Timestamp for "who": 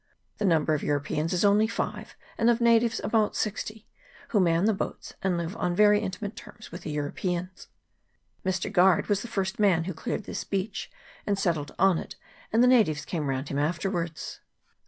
4.29-4.39, 9.83-9.93